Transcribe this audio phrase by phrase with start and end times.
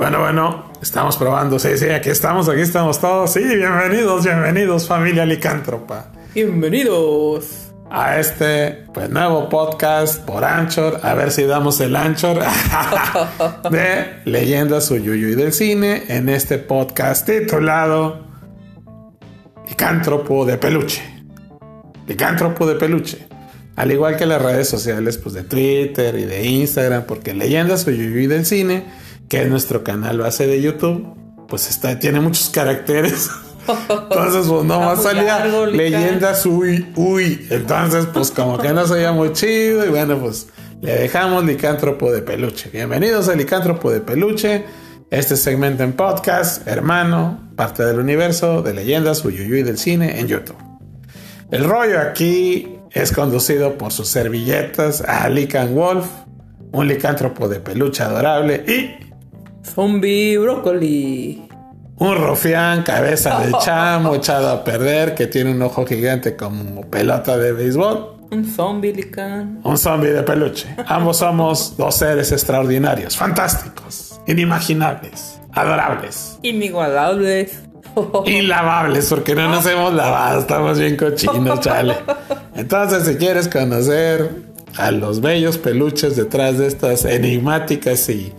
[0.00, 1.58] Bueno, bueno, estamos probando.
[1.58, 3.34] Sí, sí, aquí estamos, aquí estamos todos.
[3.34, 6.10] Sí, bienvenidos, bienvenidos, familia licántropa.
[6.34, 11.00] Bienvenidos a este pues nuevo podcast por Anchor.
[11.02, 12.38] A ver si damos el Anchor
[13.70, 18.26] de Leyendas Uyuyuy del Cine en este podcast titulado
[19.68, 21.02] Licántropo de Peluche.
[22.06, 23.28] Licántropo de Peluche.
[23.76, 28.26] Al igual que las redes sociales pues, de Twitter y de Instagram, porque Leyendas Uyuyuy
[28.28, 28.84] del Cine,
[29.30, 31.06] que es nuestro canal base de YouTube,
[31.48, 33.30] pues está, tiene muchos caracteres.
[33.88, 37.46] Entonces, pues no más salía leyendas uy, uy.
[37.48, 39.86] Entonces, pues como que no se oía muy chido.
[39.86, 40.48] Y bueno, pues
[40.80, 42.70] le dejamos Licántropo de Peluche.
[42.70, 44.64] Bienvenidos a Licántropo de Peluche.
[45.10, 50.58] Este segmento en podcast, hermano, parte del universo de leyendas uyuyuy del cine en YouTube.
[51.52, 56.06] El rollo aquí es conducido por sus servilletas a Lican Wolf,
[56.72, 59.09] un licántropo de peluche adorable y.
[59.64, 61.48] Zombie Brócoli.
[61.98, 67.36] Un rufián, cabeza de chamo, echado a perder, que tiene un ojo gigante como pelota
[67.36, 68.16] de béisbol.
[68.30, 69.60] Un zombie licán.
[69.64, 70.68] Un zombie de peluche.
[70.86, 76.38] Ambos somos dos seres extraordinarios, fantásticos, inimaginables, adorables.
[76.42, 77.60] Inigualables.
[78.26, 81.96] Inlavables, porque no nos hemos lavado, estamos bien cochinos, chale.
[82.54, 84.30] Entonces, si quieres conocer
[84.76, 88.32] a los bellos peluches detrás de estas enigmáticas y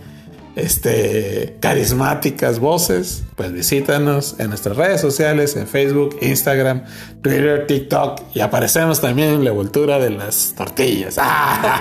[0.54, 6.84] este, carismáticas voces, pues visítanos en nuestras redes sociales, en Facebook, Instagram,
[7.22, 11.18] Twitter, TikTok y aparecemos también en la envoltura de las tortillas.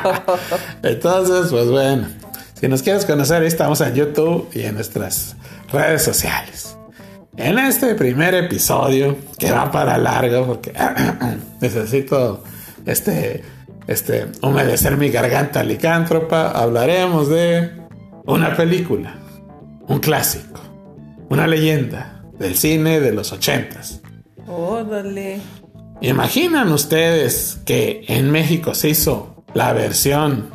[0.83, 2.07] Entonces, pues bueno,
[2.59, 5.35] si nos quieres conocer, estamos en YouTube y en nuestras
[5.71, 6.77] redes sociales.
[7.37, 10.73] En este primer episodio, que va para largo porque
[11.61, 12.43] necesito
[12.85, 13.43] este,
[13.87, 17.80] este, humedecer mi garganta licántropa, hablaremos de
[18.31, 19.13] una película,
[19.87, 20.61] un clásico,
[21.29, 24.01] una leyenda del cine de los ochentas.
[24.47, 25.39] Órale.
[25.99, 30.49] ¿Imaginan ustedes que en México se hizo la versión,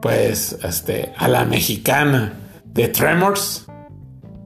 [0.00, 2.32] pues, este, a la mexicana
[2.64, 3.66] de Tremors?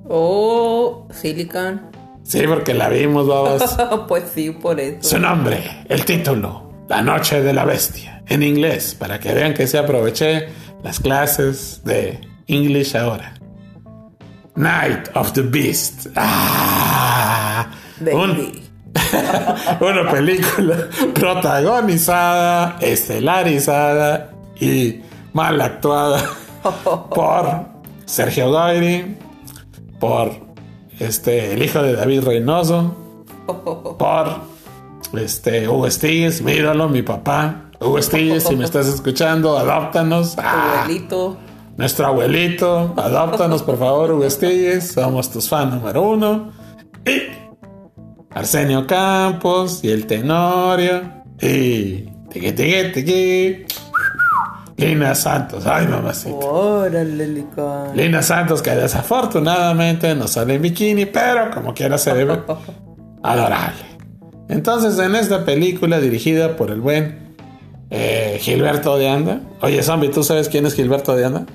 [0.09, 1.81] Oh, Silicon.
[2.25, 3.79] Sí, porque la vimos, babas.
[4.09, 5.11] pues sí, por eso.
[5.11, 9.67] Su nombre, el título, La Noche de la Bestia, en inglés, para que vean que
[9.69, 10.49] se aproveché
[10.83, 13.35] las clases de English ahora.
[14.57, 16.09] Night of the Beast.
[16.17, 17.69] Ah,
[19.81, 25.01] una película protagonizada, estelarizada y
[25.33, 26.25] mal actuada
[27.15, 27.67] por
[28.07, 29.17] Sergio Goyri,
[30.01, 30.33] por
[30.99, 32.97] este, el hijo de David Reynoso,
[33.99, 34.41] por
[35.21, 36.55] este, Hugo Stills, mi
[36.91, 37.63] mi papá.
[37.81, 40.37] Hugo Stills, si me estás escuchando, adóptanos.
[40.37, 41.37] Ah, abuelito.
[41.79, 44.29] Nuestro abuelito, adóptanos por favor, Hugo
[44.81, 46.51] somos tus fans número uno.
[47.07, 47.23] Y
[48.35, 51.03] Arsenio Campos y el Tenorio.
[51.41, 53.67] Y tiqui, tiqui, tiqui.
[54.77, 56.45] Lina Santos, ay mamacita.
[56.45, 57.45] Órale,
[57.95, 62.23] Lina Santos, que desafortunadamente no sale en bikini, pero como quiera se ve
[63.23, 63.85] adorable.
[64.49, 67.37] Entonces, en esta película dirigida por el buen
[67.91, 69.41] eh, Gilberto de Anda.
[69.61, 71.47] Oye, Zombie, ¿tú sabes quién es Gilberto de Anda?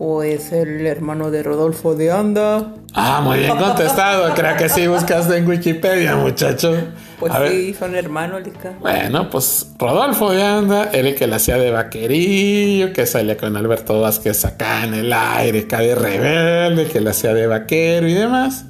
[0.00, 2.72] Pues el hermano de Rodolfo de Anda.
[2.94, 4.32] Ah, muy bien contestado.
[4.34, 6.74] Creo que sí buscaste en Wikipedia, muchacho.
[7.18, 8.72] Pues sí, son hermanos, Lica.
[8.80, 13.54] Bueno, pues Rodolfo de Anda era el que le hacía de vaquerillo, que salía con
[13.58, 18.14] Alberto Vázquez acá en el aire, acá de rebelde, que le hacía de vaquero y
[18.14, 18.64] demás.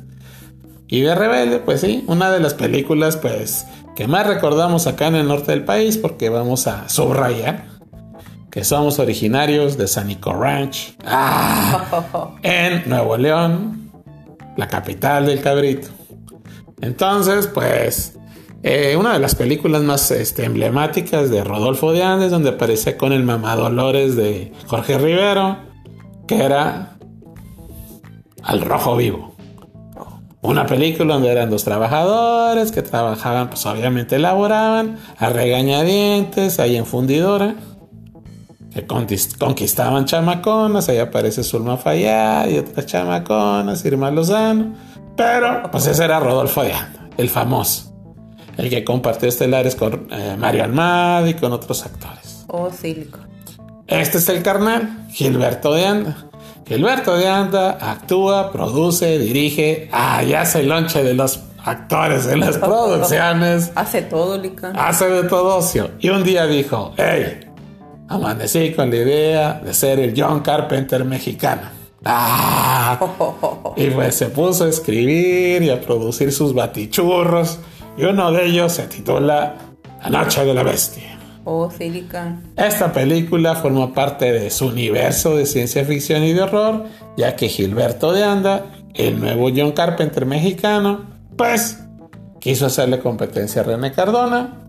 [0.89, 5.15] Y de rebelde, pues sí, una de las películas, pues, que más recordamos acá en
[5.15, 7.80] el norte del país, porque vamos a subrayar
[8.50, 13.93] que somos originarios de Sanico Ranch, ah, en Nuevo León,
[14.56, 15.88] la capital del cabrito.
[16.81, 18.19] Entonces, pues,
[18.62, 23.13] eh, una de las películas más este, emblemáticas de Rodolfo de Andes, donde aparece con
[23.13, 25.59] el mamadolores de Jorge Rivero,
[26.27, 26.97] que era
[28.42, 29.30] Al Rojo Vivo.
[30.42, 36.86] Una película donde eran dos trabajadores que trabajaban, pues obviamente elaboraban a regañadientes ahí en
[36.86, 37.57] fundidora
[38.72, 44.75] que conquistaban chamaconas, ahí aparece Zulma Fayad y otras chamaconas, Irma Lozano,
[45.17, 47.93] pero pues ese era Rodolfo de Anda, el famoso,
[48.57, 52.45] el que compartió estelares con eh, Mario Almada y con otros actores.
[52.47, 53.19] Oh, Sílico.
[53.87, 56.16] Este es el carnal, Gilberto de Anda.
[56.66, 62.39] Gilberto de Anda actúa, produce, dirige, ah, ya hace el lonche de los actores en
[62.39, 63.73] las producciones.
[63.75, 64.73] Hace todo, Lica.
[64.77, 65.91] Hace de todo ocio.
[65.99, 67.50] Y un día dijo, hey,
[68.10, 71.62] Amanecí con la idea de ser el John Carpenter mexicano.
[72.04, 72.98] Ah,
[73.77, 77.60] y pues se puso a escribir y a producir sus batichurros.
[77.97, 79.54] Y uno de ellos se titula
[80.03, 81.21] La Noche de la Bestia.
[81.45, 82.53] Oh, Silicon.
[82.57, 86.86] Esta película formó parte de su universo de ciencia ficción y de horror,
[87.16, 91.06] ya que Gilberto de Anda, el nuevo John Carpenter mexicano,
[91.36, 91.78] pues
[92.41, 94.59] quiso hacerle competencia a René Cardona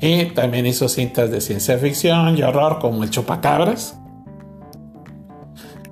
[0.00, 3.98] y también hizo cintas de ciencia ficción y horror como El Chupacabras,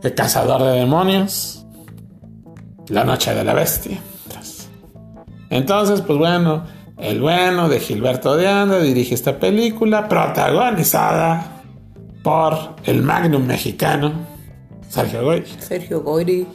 [0.03, 1.67] El Cazador de Demonios,
[2.89, 3.99] La Noche de la Bestia.
[5.51, 6.65] Entonces, pues bueno,
[6.99, 11.62] el bueno de Gilberto de Anda dirige esta película protagonizada
[12.23, 14.12] por el magnum mexicano
[14.89, 15.47] Sergio Goyri.
[15.59, 16.47] Sergio Goyri.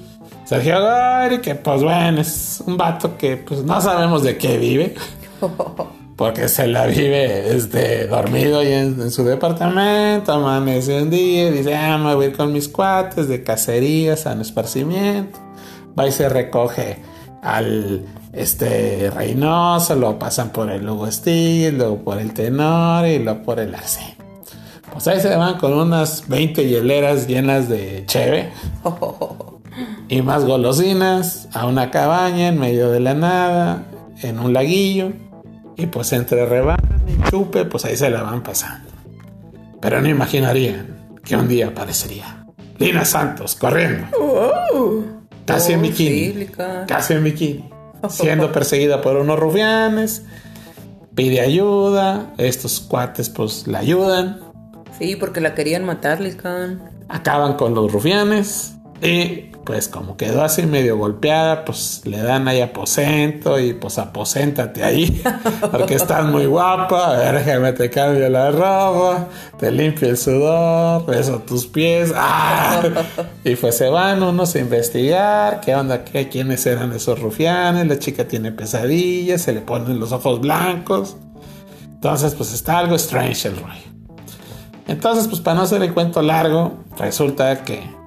[0.46, 4.96] Sergio Goyri, que pues bueno, es un vato que pues no sabemos de qué vive.
[6.20, 11.74] Porque se la vive este, dormido y en, su departamento, amanece un día y dice,
[11.74, 15.40] ah, me voy a ir con mis cuates de cacerías, a esparcimiento.
[15.98, 17.02] Va y se recoge
[17.42, 23.42] al este Reynoso, lo pasan por el Lugo Steel, luego por el Tenor y luego
[23.44, 24.18] por el Arce.
[24.92, 28.52] Pues ahí se van con unas 20 hieleras llenas de cheve
[30.10, 33.86] y más golosinas a una cabaña en medio de la nada,
[34.22, 35.14] en un laguillo
[35.80, 36.78] y pues entre reban
[37.08, 38.90] y chupe, pues ahí se la van pasando.
[39.82, 42.46] Pero no imaginarían que un día aparecería
[42.78, 44.08] Lina Santos corriendo.
[45.46, 46.48] casi en oh, bikini.
[46.88, 47.70] casi en bikini.
[48.10, 50.24] Siendo perseguida por unos rufianes.
[51.16, 52.34] Pide ayuda.
[52.38, 54.40] Estos cuates pues la ayudan.
[54.98, 56.90] Sí, porque la querían matar, Lican.
[57.08, 58.76] Acaban con los rufianes.
[59.02, 64.84] Y pues como quedó así medio golpeada, pues le dan ahí aposento y pues aposéntate
[64.84, 65.22] ahí,
[65.72, 69.28] porque estás muy guapa, a ver, déjame te cambio la ropa,
[69.60, 72.82] te limpio el sudor, beso tus pies, ¡ah!
[73.44, 78.00] y pues se van unos a investigar, qué onda, qué, quiénes eran esos rufianes, la
[78.00, 81.16] chica tiene pesadillas, se le ponen los ojos blancos,
[81.86, 83.90] entonces pues está algo strange el rollo.
[84.88, 87.99] Entonces pues para no hacer el cuento largo, resulta que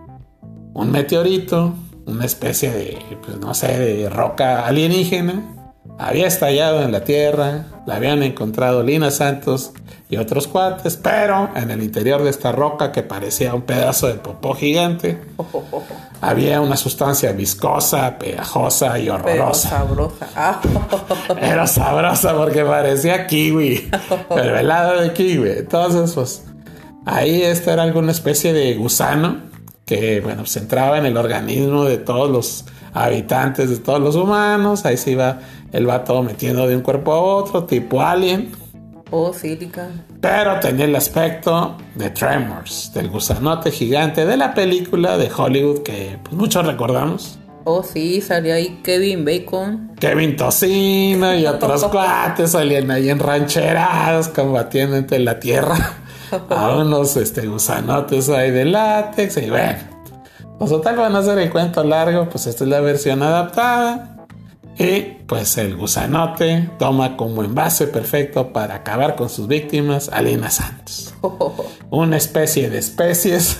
[0.74, 1.74] un meteorito,
[2.06, 5.52] una especie de, pues no sé, de roca alienígena,
[5.98, 9.72] había estallado en la Tierra, la habían encontrado Lina Santos
[10.08, 14.14] y otros cuates, pero en el interior de esta roca que parecía un pedazo de
[14.14, 15.20] popó gigante,
[16.20, 19.84] había una sustancia viscosa, pegajosa y horrorosa.
[19.86, 21.40] Pero sabrosa.
[21.40, 23.90] Era sabrosa porque parecía kiwi,
[24.28, 25.50] pero helado de kiwi.
[25.50, 26.44] Entonces, pues
[27.04, 29.51] ahí esta era alguna especie de gusano
[29.84, 34.84] que bueno, se entraba en el organismo de todos los habitantes, de todos los humanos,
[34.84, 35.40] ahí se iba
[35.72, 38.52] el vato metiendo de un cuerpo a otro, tipo alien.
[39.10, 39.90] Oh, sílica.
[40.20, 46.18] Pero tenía el aspecto de Tremors, del gusanote gigante de la película de Hollywood que
[46.22, 47.38] pues, muchos recordamos.
[47.64, 49.92] Oh, sí, salía ahí Kevin Bacon.
[50.00, 56.01] Kevin Tocino y otros cuates salían ahí en rancheradas combatiendo entre la tierra
[56.50, 59.78] a unos este, gusanotes ahí de látex y bueno.
[60.58, 64.26] Pues total van a hacer el cuento largo, pues esta es la versión adaptada.
[64.78, 70.50] Y pues el gusanote toma como envase perfecto para acabar con sus víctimas a Lina
[70.50, 71.14] Santos.
[71.90, 73.58] Una especie de especies,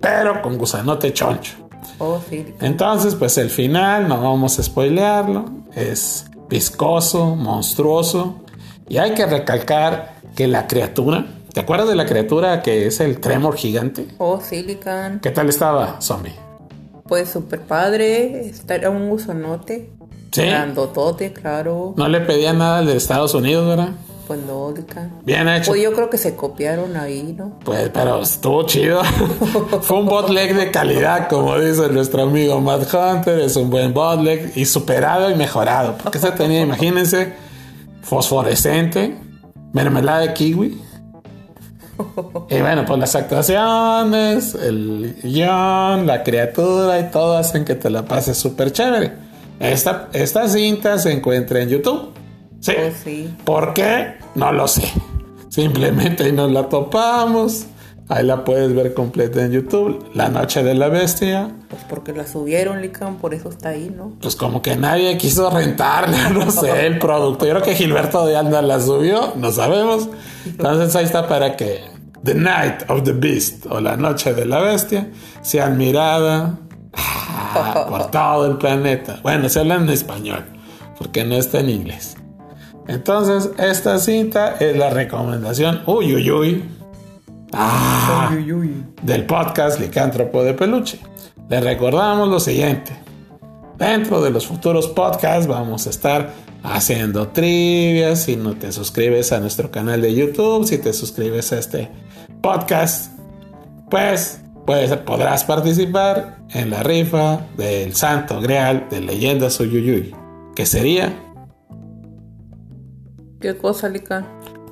[0.00, 1.54] pero con gusanote choncho.
[1.98, 2.20] Oh,
[2.60, 8.40] Entonces, pues el final, no vamos a spoilearlo, es viscoso, monstruoso.
[8.88, 11.24] Y hay que recalcar que la criatura
[11.54, 14.08] ¿Te acuerdas de la criatura que es el Tremor gigante?
[14.18, 15.20] Oh, Silicon.
[15.22, 16.34] ¿Qué tal estaba, zombie?
[17.06, 18.50] Pues súper padre.
[18.68, 19.88] Era un gusanote.
[20.32, 20.42] Sí.
[20.42, 21.94] Grandotote, claro.
[21.96, 23.90] No le pedía nada al de Estados Unidos, ¿verdad?
[24.26, 25.20] Pues no, Silicon.
[25.24, 25.70] Bien hecho.
[25.70, 27.56] Pues yo creo que se copiaron ahí, ¿no?
[27.64, 29.04] Pues, pero estuvo chido.
[29.82, 33.38] Fue un botleg de calidad, como dice nuestro amigo Matt Hunter.
[33.38, 35.98] Es un buen botleg y superado y mejorado.
[36.02, 37.32] Porque se tenía, imagínense,
[38.02, 39.16] fosforescente,
[39.72, 40.80] mermelada de kiwi
[42.50, 48.04] y bueno, pues las actuaciones, el guion, la criatura y todo hacen que te la
[48.04, 49.12] pases súper chévere.
[49.60, 52.10] Esta, esta cinta se encuentra en YouTube.
[52.60, 52.72] ¿Sí?
[52.78, 53.34] Oh, sí.
[53.44, 54.14] ¿Por qué?
[54.34, 54.82] No lo sé.
[55.48, 57.66] Simplemente ahí nos la topamos.
[58.08, 60.10] Ahí la puedes ver completa en YouTube.
[60.12, 61.50] La Noche de la Bestia.
[61.70, 64.12] Pues porque la subieron, Lican, por eso está ahí, ¿no?
[64.20, 67.46] Pues como que nadie quiso rentarla, no sé, el producto.
[67.46, 70.10] Yo creo que Gilberto de Anda la subió, no sabemos.
[70.44, 71.80] Entonces ahí está para que
[72.22, 76.58] The Night of the Beast o La Noche de la Bestia sea admirada
[76.92, 79.20] ah, por todo el planeta.
[79.22, 80.44] Bueno, se habla en español,
[80.98, 82.18] porque no está en inglés.
[82.86, 85.80] Entonces, esta cinta es la recomendación.
[85.86, 86.64] Uy, uy, uy
[87.56, 88.84] Ah, Uy, uy, uy.
[89.02, 90.98] del podcast Licántropo de Peluche.
[91.48, 92.92] Les recordamos lo siguiente.
[93.78, 96.30] Dentro de los futuros podcasts vamos a estar
[96.62, 98.22] haciendo trivias.
[98.22, 101.90] Si no te suscribes a nuestro canal de YouTube, si te suscribes a este
[102.40, 103.12] podcast,
[103.90, 110.14] pues, pues podrás participar en la rifa del Santo Grial de Leyendas Uyuyuy.
[110.54, 111.12] Que sería
[113.40, 114.24] ¿Qué cosa, Lican?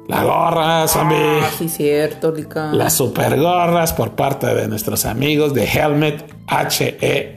[0.09, 1.17] La gorra zombie.
[1.43, 2.77] Ah, sí, cierto, Lican.
[2.77, 6.25] las super gorras por parte de nuestros amigos de Helmet,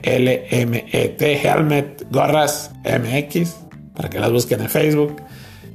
[0.06, 3.56] H-E-L-M-E-T, Helmet Gorras MX,
[3.94, 5.16] para que las busquen en Facebook.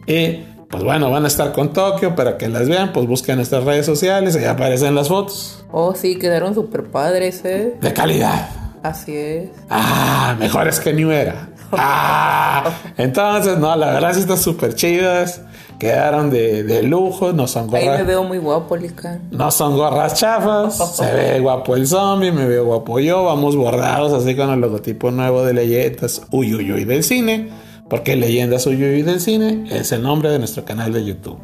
[0.07, 3.63] Y pues bueno, van a estar con Tokio, para que las vean, pues busquen nuestras
[3.63, 5.65] redes sociales, ahí aparecen las fotos.
[5.71, 7.75] Oh, sí, quedaron súper padres, ¿eh?
[7.81, 8.49] De calidad.
[8.83, 9.49] Así es.
[9.69, 11.49] Ah, mejores que New Era.
[11.71, 15.41] Ah, entonces, no, la verdad sí están súper chidas.
[15.81, 18.05] Quedaron de, de lujo, no son Ahí me gorras.
[18.05, 19.19] veo muy guapo, Lican.
[19.31, 24.13] No son gorras chafas, se ve guapo el zombie, me veo guapo yo, vamos bordados
[24.13, 27.49] así con el logotipo nuevo de Leyendas Uy Uy Uy del cine,
[27.89, 31.39] porque Leyendas Uy Uy del cine es el nombre de nuestro canal de YouTube.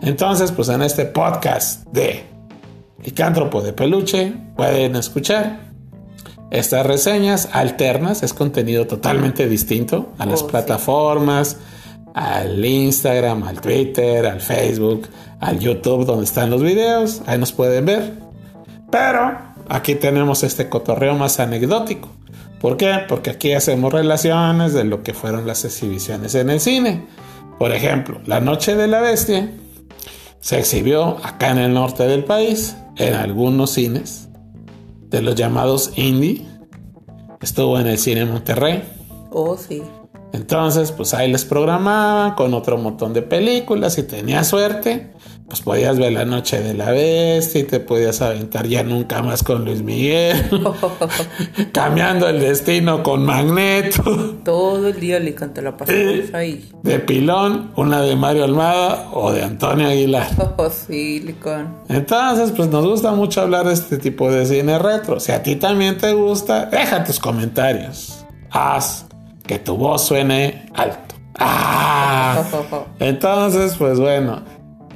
[0.00, 2.22] Entonces, pues en este podcast de
[3.02, 5.72] Licántropo de Peluche pueden escuchar
[6.52, 10.52] estas reseñas alternas, es contenido totalmente distinto a las Oh, sí.
[12.16, 15.06] Al Instagram, al Twitter, al Facebook,
[15.38, 18.14] al YouTube donde están los videos, ahí nos pueden ver.
[18.90, 19.36] Pero
[19.68, 22.08] aquí tenemos este cotorreo más anecdótico.
[22.58, 23.00] ¿Por qué?
[23.06, 27.06] Porque aquí hacemos relaciones de lo que fueron las exhibiciones en el cine.
[27.58, 29.52] Por ejemplo, La Noche de la Bestia
[30.40, 34.30] se exhibió acá en el norte del país, en algunos cines
[35.10, 36.46] de los llamados indie.
[37.42, 38.82] Estuvo en el cine Monterrey.
[39.30, 39.82] Oh, sí.
[40.32, 43.94] Entonces, pues ahí les programaban con otro montón de películas.
[43.94, 45.12] Si tenías suerte,
[45.48, 49.42] pues podías ver La Noche de la Bestia y te podías aventar ya nunca más
[49.44, 50.44] con Luis Miguel.
[51.72, 54.36] Cambiando el destino con Magneto.
[54.44, 56.68] Todo el día, Lican, te la pasamos ahí.
[56.82, 60.28] De pilón, una de Mario Almada o de Antonio Aguilar.
[60.58, 61.82] Oh, sí, Lican.
[61.88, 65.20] Entonces, pues nos gusta mucho hablar de este tipo de cine retro.
[65.20, 68.24] Si a ti también te gusta, deja tus comentarios.
[68.50, 69.05] Haz
[69.46, 71.14] que tu voz suene alto.
[71.38, 72.42] Ah.
[72.98, 74.42] Entonces, pues bueno,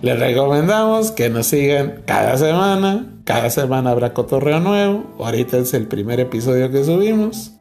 [0.03, 3.07] les recomendamos que nos sigan cada semana.
[3.25, 5.05] Cada semana habrá cotorreo nuevo.
[5.19, 7.53] Ahorita es el primer episodio que subimos.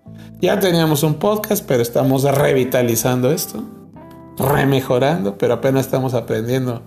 [0.41, 3.61] Ya teníamos un podcast, pero estamos revitalizando esto,
[4.37, 6.81] remejorando, pero apenas estamos aprendiendo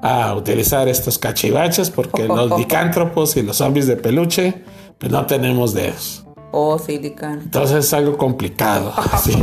[0.00, 4.62] a utilizar estos cachivaches porque los licántropos y los zombies de peluche,
[4.98, 6.23] pues no tenemos dedos.
[6.56, 7.40] Oh, sí, Lican.
[7.40, 8.92] Entonces es algo complicado,
[9.24, 9.42] sí,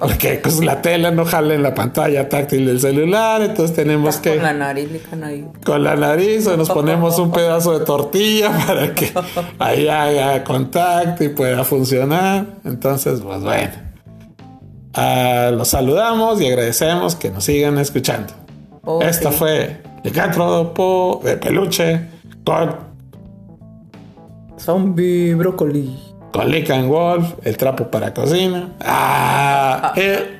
[0.00, 4.34] porque pues la tela no jala en la pantalla táctil del celular, entonces tenemos que
[4.34, 5.46] Con la nariz, Lican, ahí.
[5.64, 9.12] con la nariz o nos ponemos un pedazo de tortilla para que
[9.60, 12.46] ahí haga contacto y pueda funcionar.
[12.64, 13.70] Entonces, pues bueno,
[14.94, 18.32] Ah, los saludamos y agradecemos que nos sigan escuchando.
[18.84, 19.36] Oh, Esto sí.
[19.38, 22.08] fue Licántropo de peluche
[22.44, 22.74] con,
[24.58, 25.96] Zombie brócoli.
[26.32, 28.70] Con Lick and Wolf, el trapo para cocina.
[28.80, 30.38] Ah, eh,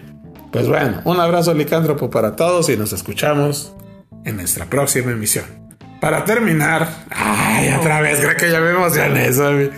[0.50, 3.72] pues bueno, un abrazo licántropo para todos y nos escuchamos
[4.24, 5.44] en nuestra próxima emisión.
[6.00, 9.70] Para terminar, ay, otra vez, creo que ya me emocioné, ¿sabe?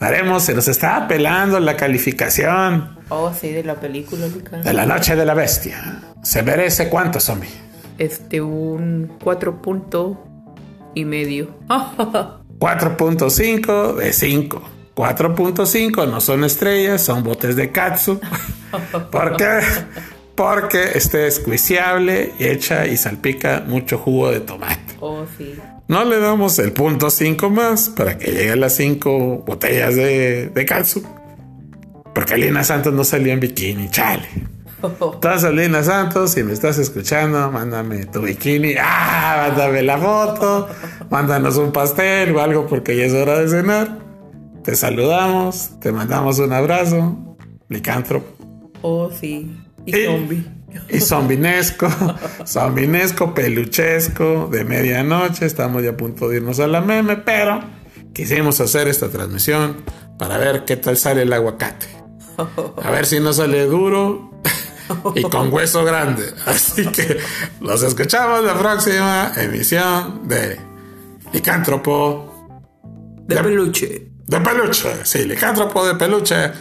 [0.00, 5.14] Daremos, se nos está pelando la calificación Oh, sí, de la película, de la noche
[5.14, 6.02] de la bestia.
[6.22, 7.48] ¿Se merece cuánto, zombie?
[7.98, 10.24] Este, un cuatro punto
[10.94, 11.50] y medio.
[12.58, 14.62] 4.5 de 5.
[14.96, 18.18] 4.5 no son estrellas, son botes de katsu.
[19.12, 19.60] ¿Por qué?
[20.34, 24.94] Porque este es cuiciable y echa y salpica mucho jugo de tomate.
[25.00, 25.54] Oh, sí.
[25.88, 30.48] No le damos el punto 5 más para que llegue a las 5 botellas de,
[30.48, 31.02] de katsu.
[32.14, 34.26] Porque Lina Santos no salió en bikini, chale.
[34.82, 38.76] Entonces, Lina Santos, si me estás escuchando, mándame tu bikini.
[38.80, 40.68] Ah, mándame la foto.
[41.10, 44.05] Mándanos un pastel o algo porque ya es hora de cenar.
[44.66, 47.36] Te saludamos, te mandamos un abrazo.
[47.68, 48.26] Licántropo.
[48.82, 49.56] Oh, sí.
[49.86, 50.44] Y zombie.
[50.88, 51.88] Y zombinesco,
[52.44, 55.46] zombinesco, peluchesco, de medianoche.
[55.46, 57.60] Estamos ya a punto de irnos a la meme, pero
[58.12, 59.84] quisimos hacer esta transmisión
[60.18, 61.86] para ver qué tal sale el aguacate.
[62.82, 64.32] A ver si no sale duro
[65.14, 66.24] y con hueso grande.
[66.44, 67.18] Así que
[67.60, 70.58] los escuchamos la próxima emisión de
[71.32, 72.48] Licántropo
[73.28, 74.05] De peluche.
[74.26, 75.04] De peluche.
[75.04, 76.52] Sí, Licántropo de peluche.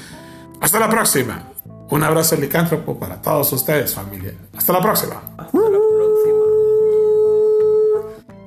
[0.62, 1.52] Hasta la próxima.
[1.90, 4.34] Un abrazo licántropo para todos ustedes, familia.
[4.58, 5.22] Hasta la próxima.
[5.38, 6.46] Hasta la próxima.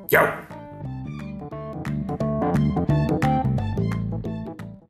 [0.08, 0.47] Chao.